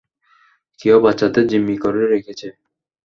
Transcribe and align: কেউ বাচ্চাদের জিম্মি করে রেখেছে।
কেউ 0.79 0.97
বাচ্চাদের 0.99 1.45
জিম্মি 1.47 1.75
করে 1.77 2.01
রেখেছে। 2.05 2.47